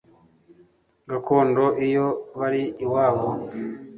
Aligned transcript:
gakondo 1.09 1.65
iyo 1.87 2.05
bari 2.39 2.63
iwabo 2.83 3.27